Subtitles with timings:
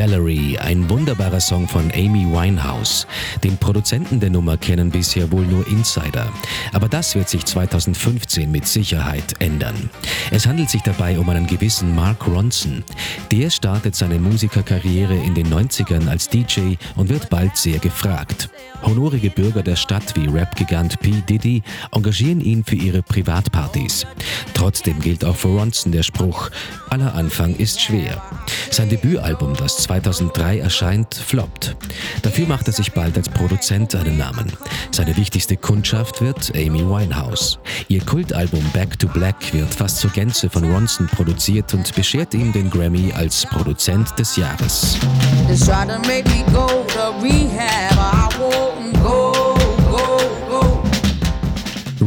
[0.00, 3.06] Valerie, ein wunderbarer Song von Amy Winehouse.
[3.44, 6.32] Den Produzenten der Nummer kennen bisher wohl nur Insider.
[6.72, 9.90] Aber das wird sich 2015 mit Sicherheit ändern.
[10.30, 12.82] Es handelt sich dabei um einen gewissen Mark Ronson.
[13.30, 18.48] Der startet seine Musikerkarriere in den 90ern als DJ und wird bald sehr gefragt.
[18.82, 21.10] Honorige Bürger der Stadt wie Rap-Gigant P.
[21.28, 24.06] Diddy engagieren ihn für ihre Privatpartys.
[24.54, 26.48] Trotzdem gilt auch für Ronson der Spruch,
[26.88, 28.22] aller Anfang ist schwer.
[28.70, 31.74] Sein Debütalbum, das 2003 erscheint, floppt.
[32.22, 34.52] Dafür macht er sich bald als Produzent einen Namen.
[34.92, 37.58] Seine wichtigste Kundschaft wird Amy Winehouse.
[37.88, 42.52] Ihr Kultalbum Back to Black wird fast zur Gänze von Ronson produziert und beschert ihm
[42.52, 44.96] den Grammy als Produzent des Jahres.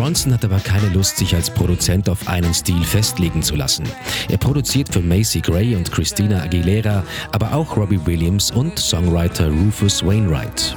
[0.00, 3.84] Ronson hat aber keine Lust, sich als Produzent auf einen Stil festlegen zu lassen.
[4.30, 10.02] Er produziert für Macy Gray und Christina Aguilera, aber auch Robbie Williams und Songwriter Rufus
[10.02, 10.74] Wainwright.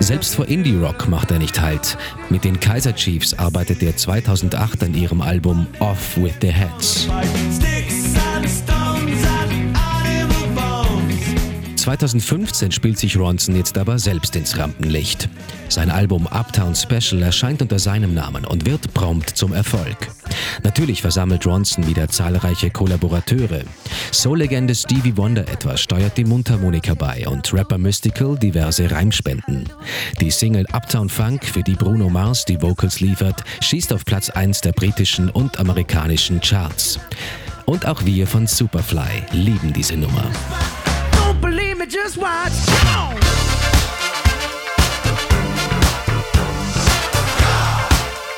[0.00, 1.98] Selbst vor Indie Rock macht er nicht Halt.
[2.30, 7.08] Mit den Kaiser Chiefs arbeitet er 2008 an ihrem Album Off with the Heads.
[11.82, 15.28] 2015 spielt sich Ronson jetzt aber selbst ins Rampenlicht.
[15.68, 19.96] Sein Album Uptown Special erscheint unter seinem Namen und wird prompt zum Erfolg.
[20.62, 23.62] Natürlich versammelt Ronson wieder zahlreiche Kollaborateure.
[24.12, 29.68] Soul-Legende Stevie Wonder etwa steuert die Mundharmonika bei und Rapper Mystical diverse Reimspenden.
[30.20, 34.60] Die Single Uptown Funk, für die Bruno Mars die Vocals liefert, schießt auf Platz 1
[34.60, 37.00] der britischen und amerikanischen Charts.
[37.66, 40.30] Und auch wir von Superfly lieben diese Nummer.
[42.02, 42.52] Just watch.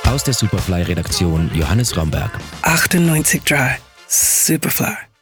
[0.06, 2.30] Aus der Superfly-Redaktion Johannes Romberg.
[2.62, 3.76] 98 Dry.
[4.06, 5.13] Superfly.